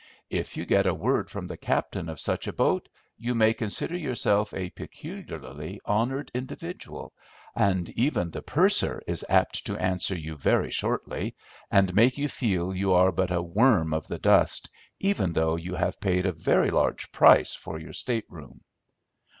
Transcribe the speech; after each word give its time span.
If 0.31 0.57
you 0.57 0.65
get 0.65 0.87
a 0.87 0.95
word 0.95 1.29
from 1.29 1.45
the 1.45 1.57
captain 1.57 2.09
of 2.09 2.19
such 2.19 2.47
a 2.47 2.53
boat 2.53 2.89
you 3.19 3.35
may 3.35 3.53
consider 3.53 3.95
yourself 3.95 4.51
a 4.51 4.71
peculiarly 4.71 5.79
honoured 5.85 6.31
individual, 6.33 7.13
and 7.55 7.87
even 7.91 8.31
the 8.31 8.41
purser 8.41 9.03
is 9.05 9.23
apt 9.29 9.63
to 9.67 9.77
answer 9.77 10.17
you 10.17 10.35
very 10.37 10.71
shortly, 10.71 11.35
and 11.69 11.93
make 11.93 12.17
you 12.17 12.29
feel 12.29 12.73
you 12.73 12.91
are 12.93 13.11
but 13.11 13.29
a 13.29 13.43
worm 13.43 13.93
of 13.93 14.07
the 14.07 14.17
dust, 14.17 14.71
even 14.99 15.33
though 15.33 15.55
you 15.55 15.75
have 15.75 15.99
paid 16.01 16.25
a 16.25 16.31
very 16.31 16.71
large 16.71 17.11
price 17.11 17.53
for 17.53 17.77
your 17.77 17.93
state 17.93 18.25
room. 18.27 18.61